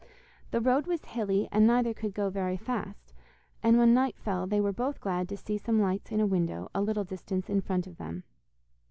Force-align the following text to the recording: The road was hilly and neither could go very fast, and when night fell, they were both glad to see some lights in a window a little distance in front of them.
The 0.49 0.61
road 0.61 0.87
was 0.87 1.05
hilly 1.05 1.47
and 1.51 1.67
neither 1.67 1.93
could 1.93 2.15
go 2.15 2.31
very 2.31 2.57
fast, 2.57 3.13
and 3.61 3.77
when 3.77 3.93
night 3.93 4.17
fell, 4.17 4.47
they 4.47 4.59
were 4.59 4.73
both 4.73 4.99
glad 4.99 5.29
to 5.29 5.37
see 5.37 5.59
some 5.59 5.79
lights 5.79 6.11
in 6.11 6.19
a 6.19 6.25
window 6.25 6.71
a 6.73 6.81
little 6.81 7.03
distance 7.03 7.51
in 7.51 7.61
front 7.61 7.85
of 7.85 7.97
them. 7.97 8.23